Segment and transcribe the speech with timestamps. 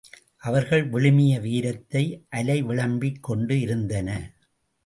[0.37, 2.25] அவர்கள் விழுமிய வீரத்தை
[2.29, 4.09] அலை விளம்பிக் கொண்டு இருந்தன.